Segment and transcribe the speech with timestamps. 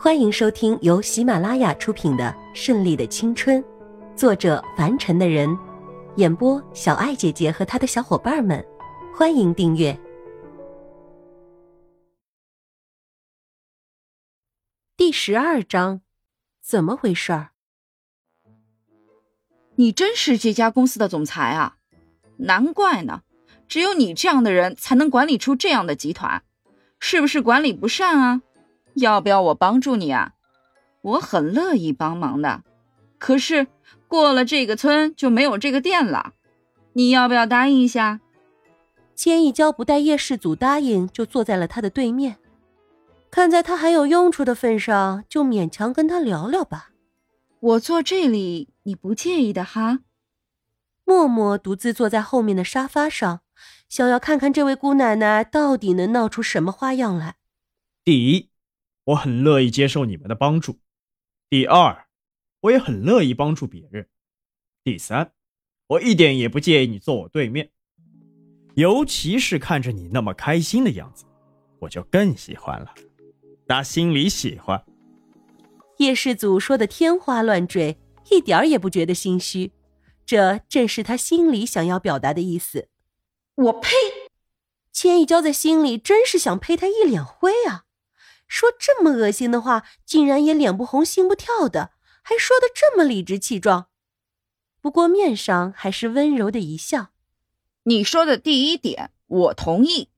[0.00, 3.60] 欢迎收听由喜马拉雅出品的《顺利的青春》，
[4.14, 5.58] 作者凡尘的人，
[6.14, 8.64] 演播小爱姐姐和她的小伙伴们。
[9.12, 9.98] 欢迎订阅
[14.96, 16.00] 第十二章，
[16.62, 17.48] 怎么回事儿？
[19.74, 21.78] 你真是这家公司的总裁啊！
[22.36, 23.22] 难怪呢，
[23.66, 26.44] 只有你这样的人才能管理出这样的集团，
[27.00, 28.42] 是不是管理不善啊？
[28.98, 30.34] 要不要我帮助你啊？
[31.00, 32.62] 我很乐意帮忙的。
[33.18, 33.66] 可是
[34.06, 36.32] 过了这个村就没有这个店了，
[36.92, 38.20] 你要不要答应一下？
[39.14, 42.36] 千一娇不待叶世祖答应，就坐在了他的对面。
[43.30, 46.90] 看在他还有用处的份上，就勉强跟他聊聊吧。
[47.60, 50.00] 我坐这里，你不介意的哈？
[51.04, 53.40] 默默独自坐在后面的沙发上，
[53.88, 57.36] 想要看看这位姑奶奶到底能闹出什么花样来。
[58.04, 58.47] 第一。
[59.08, 60.80] 我很乐意接受你们的帮助。
[61.48, 62.08] 第二，
[62.60, 64.06] 我也很乐意帮助别人。
[64.84, 65.32] 第三，
[65.86, 67.70] 我一点也不介意你坐我对面，
[68.74, 71.24] 尤其是看着你那么开心的样子，
[71.78, 72.94] 我就更喜欢了，
[73.66, 74.84] 打心里喜欢。
[75.96, 77.96] 叶世祖说的天花乱坠，
[78.30, 79.72] 一点儿也不觉得心虚，
[80.26, 82.88] 这正是他心里想要表达的意思。
[83.54, 83.88] 我呸！
[84.92, 87.86] 千一娇在心里真是想呸他一脸灰啊！
[88.48, 93.86] 说这么恶心的话，竟然也脸不红心不跳的，还说的这么理直气壮。
[94.80, 97.10] 不过面上还是温柔的一笑。
[97.84, 100.08] 你说的第一点我同意，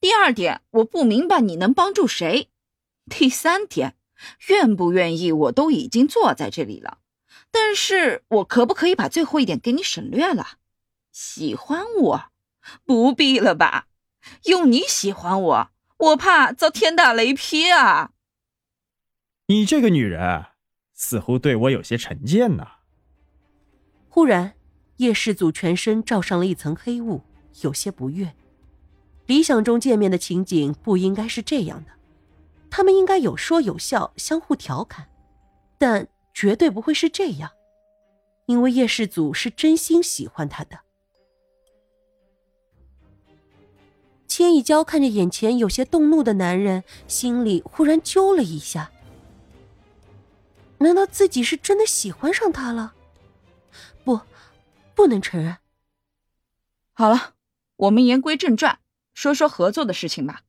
[0.00, 2.50] 第二点我不明白你能帮助谁，
[3.06, 3.96] 第三点
[4.48, 6.98] 愿不愿意我都已经坐在这里了，
[7.50, 10.58] 但是我可不可以把最后一点给你省略了？
[11.12, 12.24] 喜欢我，
[12.84, 13.86] 不必了吧？
[14.44, 15.70] 用你喜欢我。
[16.00, 18.12] 我怕遭天打雷劈啊！
[19.48, 20.46] 你这个女人
[20.94, 22.66] 似乎对我有些成见呢。
[24.08, 24.54] 忽然，
[24.96, 27.22] 叶世祖全身罩上了一层黑雾，
[27.60, 28.34] 有些不悦。
[29.26, 31.90] 理想中见面的情景不应该是这样的，
[32.70, 35.06] 他们应该有说有笑，相互调侃，
[35.78, 37.50] 但绝对不会是这样，
[38.46, 40.80] 因为叶世祖是真心喜欢他的。
[44.30, 48.92] 千一娇看着眼前有些动怒的男人，心里忽然揪了一下。
[50.78, 52.94] 难道自己是真的喜欢上他了？
[54.04, 54.20] 不，
[54.94, 55.56] 不能承认。
[56.92, 57.34] 好了，
[57.74, 58.78] 我们言归正传，
[59.14, 60.42] 说说合作的事情吧。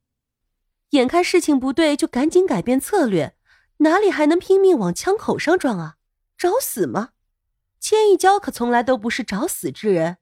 [0.92, 3.34] 眼看事情不对，就赶紧改变策略，
[3.78, 5.96] 哪里还能拼命往枪口上撞啊？
[6.38, 7.10] 找死吗？
[7.80, 10.18] 千一娇可从来都不是找死之人。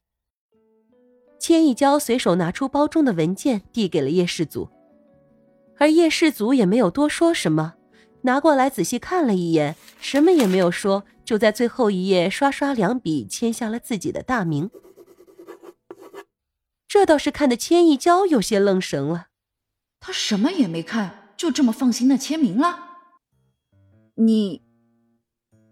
[1.39, 4.69] 千一娇随手拿出包中的文件，递给了叶世祖，
[5.77, 7.75] 而叶世祖也没有多说什么，
[8.23, 14.69] 拿过来仔细看了一眼，什么也没有说，就在最后一页刷刷两笔签下了自己的大名。
[16.87, 19.27] 这倒是看得千一娇有些愣神了，
[19.99, 22.97] 他什么也没看，就这么放心的签名了？
[24.15, 24.63] 你，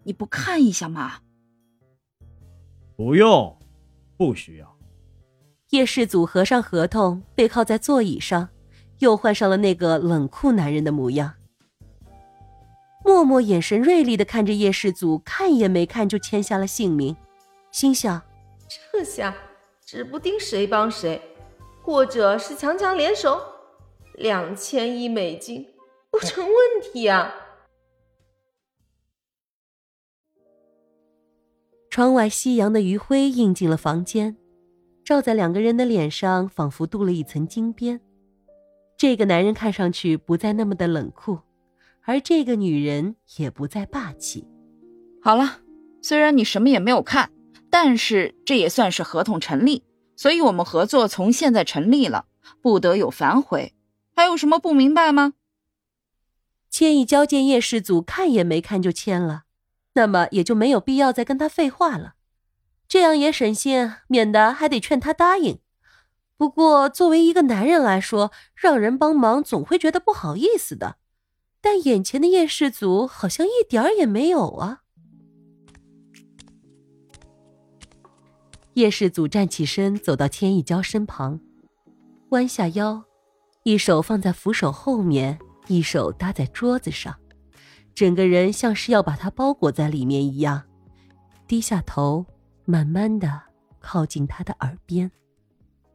[0.04, 1.20] 你不看一下吗？
[2.96, 3.58] 不用，
[4.16, 4.77] 不需要。
[5.70, 8.48] 叶世祖合上合同，背靠在座椅上，
[9.00, 11.34] 又换上了那个冷酷男人的模样。
[13.04, 17.14] 默默眼神锐利的看着叶世祖，看也没看就签下了姓名，
[17.70, 18.22] 心想：
[18.92, 19.36] 这下
[19.84, 21.20] 指不定谁帮谁，
[21.82, 23.38] 或者是强强联手，
[24.14, 25.66] 两千亿美金
[26.10, 27.34] 不成问题啊！
[31.90, 34.36] 窗外夕阳的余晖映进了房间。
[35.08, 37.98] 照在两个人的脸上，仿佛镀了一层金边。
[38.98, 41.38] 这个男人看上去不再那么的冷酷，
[42.02, 44.46] 而这个女人也不再霸气。
[45.22, 45.60] 好了，
[46.02, 47.30] 虽然你什么也没有看，
[47.70, 49.82] 但是这也算是合同成立，
[50.14, 52.26] 所以我们合作从现在成立了，
[52.60, 53.72] 不得有反悔。
[54.14, 55.32] 还有什么不明白吗？
[56.68, 59.44] 千亿交见叶世祖看也没看就签了，
[59.94, 62.16] 那么也就没有必要再跟他废话了。
[62.88, 65.58] 这样也省心，免得还得劝他答应。
[66.38, 70.96] 不过，作为一个男人来说，让人帮忙总会觉得不好意思的。
[71.60, 74.82] 但眼前的叶氏族好像一点儿也没有啊！
[78.74, 81.40] 叶氏祖站起身，走到千一娇身旁，
[82.30, 83.02] 弯下腰，
[83.64, 87.16] 一手放在扶手后面，一手搭在桌子上，
[87.92, 90.62] 整个人像是要把他包裹在里面一样，
[91.48, 92.24] 低下头。
[92.70, 93.44] 慢慢的
[93.80, 95.10] 靠近他的耳边。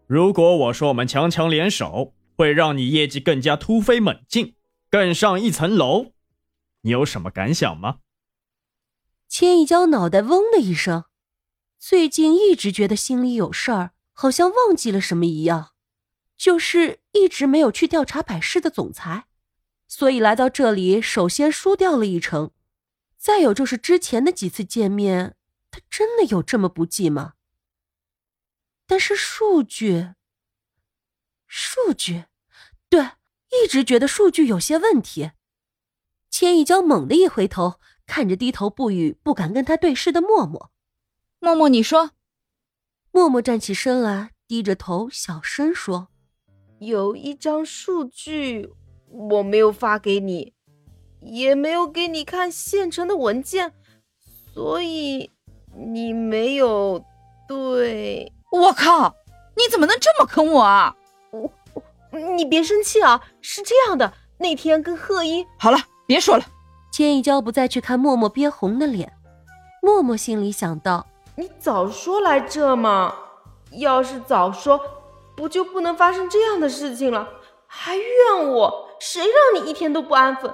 [0.08, 4.56] 如果我说我们强强联手会让你业绩更加突飞猛进，
[4.90, 6.14] 更上一层楼，
[6.82, 8.00] 你有什么感想吗？
[9.30, 11.04] 千一娇脑袋嗡的一声，
[11.78, 15.74] 最近一直觉得心里有事儿，好像忘记了什么一样，
[16.36, 19.26] 就是一直没有去调查百事的总裁，
[19.88, 22.50] 所以来到这里，首先输掉了一成。
[23.20, 25.36] 再有就是之前的几次见面，
[25.74, 27.34] 他真的有这么不济吗？
[28.86, 30.14] 但是数据，
[31.48, 32.26] 数据，
[32.90, 33.14] 对，
[33.50, 35.32] 一直觉得数据有些问题。
[36.30, 40.72] 千一娇猛地一回头，看着低头不语、不敢跟他对视的默默。
[41.40, 42.12] 默默，你说。
[43.12, 46.10] 默默站起身来，低着头，小声说
[46.78, 48.72] ：“有一张数据，
[49.08, 50.54] 我没有发给你，
[51.22, 53.74] 也没有给你看现成的文件，
[54.54, 55.32] 所以
[55.76, 57.04] 你没有
[57.48, 59.16] 对。”我靠！
[59.56, 60.96] 你怎么能这么坑我啊？
[61.32, 61.52] 我，
[62.36, 63.22] 你别生气啊！
[63.42, 65.46] 是这样的，那天跟贺一……
[65.58, 65.78] 好了。
[66.06, 66.46] 别说了，
[66.92, 69.14] 千一娇不再去看默默憋红的脸。
[69.82, 73.16] 默默心里想到：你早说来这嘛！
[73.72, 74.80] 要是早说，
[75.36, 77.28] 不就不能发生这样的事情了？
[77.68, 78.90] 还怨我？
[79.00, 80.54] 谁让你一天都不安分？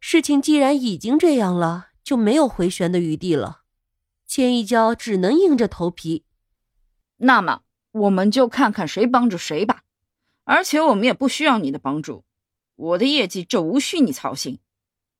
[0.00, 3.60] 事情既然已经这样了，就没有回旋的余地了。
[4.26, 6.24] 千一娇只能硬着头皮。
[7.18, 7.62] 那么，
[7.92, 9.82] 我们就看看谁帮助谁吧。
[10.44, 12.24] 而且，我们也不需要你的帮助。
[12.76, 14.58] 我的业绩，这无需你操心，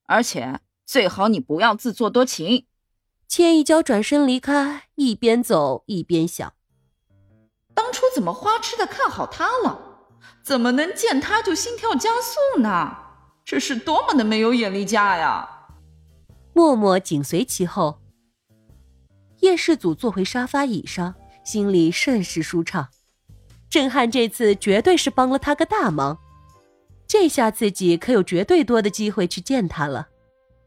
[0.06, 2.66] 而且最好你不要自作多情。
[3.28, 6.52] 千一娇转身离开，一边走一边想：
[7.72, 10.08] 当初怎么花痴的看好他了？
[10.42, 12.96] 怎么能见他就心跳加速呢？
[13.44, 15.68] 这是多么的没有眼力价呀！
[16.52, 18.00] 默默紧随其后。
[19.44, 21.14] 叶世祖坐回沙发椅上，
[21.44, 22.88] 心里甚是舒畅。
[23.69, 26.19] 震撼这次绝对是帮了他个大忙。
[27.06, 30.08] 这下自己可有绝对多的机会去见他了，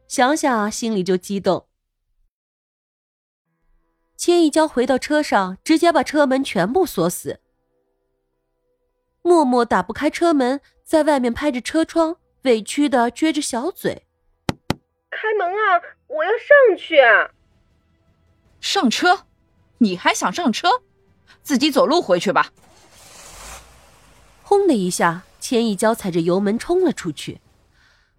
[0.07, 1.65] 想想心里就激动。
[4.15, 7.39] 千一娇回到车上，直接把车门全部锁死。
[9.23, 14.06] 默默打不开车门，在外面拍着车窗，委屈的撅着小嘴
[15.09, 16.97] ：“开门啊，我要上去。”
[18.69, 19.19] 上车？
[19.77, 20.67] 你还想上车？
[21.41, 22.51] 自己走路回去吧。
[24.43, 25.23] 轰的一下。
[25.39, 27.39] 千一娇踩着油门冲了出去，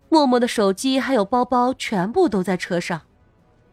[0.08, 3.02] 默默的手机还有包包全部都在车上。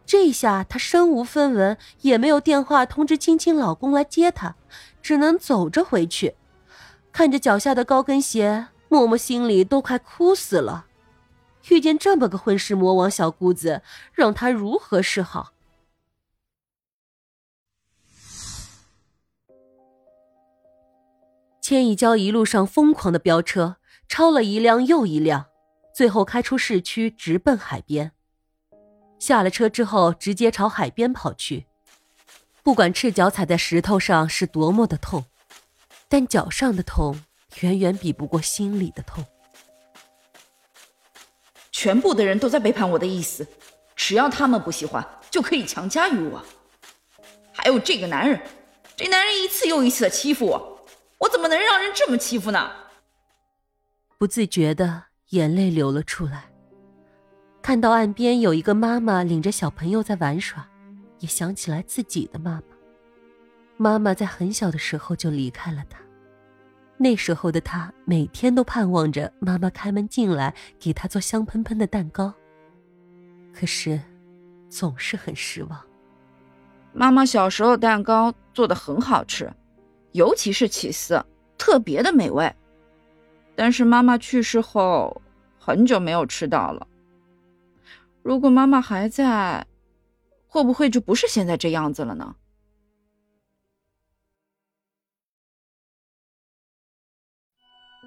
[0.04, 4.56] 这下她身无分文，也没有电话通知青青老公来接她，
[5.00, 6.34] 只能走着回去。
[7.12, 10.84] 看着脚下的高跟鞋，默默心里都快哭死了。
[11.70, 13.80] 遇见这么个混世魔王小姑子，
[14.12, 15.52] 让她如何是好？
[21.68, 23.78] 千一娇一路上疯狂的飙车，
[24.08, 25.46] 超了一辆又一辆，
[25.92, 28.12] 最后开出市区，直奔海边。
[29.18, 31.66] 下了车之后，直接朝海边跑去。
[32.62, 35.24] 不管赤脚踩在石头上是多么的痛，
[36.08, 37.20] 但脚上的痛
[37.62, 39.26] 远远比不过心里的痛。
[41.72, 43.44] 全部的人都在背叛我的意思，
[43.96, 46.40] 只要他们不喜欢，就可以强加于我。
[47.52, 48.40] 还有这个男人，
[48.96, 50.75] 这男人一次又一次的欺负我。
[51.18, 52.70] 我怎么能让人这么欺负呢？
[54.18, 56.50] 不自觉的眼泪流了出来。
[57.62, 60.68] 看到岸边有一个妈妈领着小朋友在玩耍，
[61.18, 62.62] 也想起来自己的妈妈。
[63.76, 65.98] 妈妈在很小的时候就离开了他，
[66.96, 72.32] 那时候的他每天都盼望着妈妈开门进来给他做香喷喷的蛋糕，
[73.52, 74.00] 可是
[74.70, 75.78] 总是很失望。
[76.92, 79.52] 妈妈小时候蛋糕做的很好吃。
[80.16, 81.22] 尤其是起司，
[81.58, 82.50] 特别的美味。
[83.54, 85.20] 但是妈妈去世后，
[85.58, 86.88] 很久没有吃到了。
[88.22, 89.66] 如果妈妈还在，
[90.48, 92.34] 会不会就不是现在这样子了呢？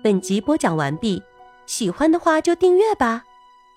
[0.04, 1.22] 本集播讲完毕，
[1.68, 3.24] 喜欢的话就订阅吧，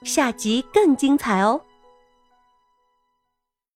[0.05, 1.61] 下集更精彩哦。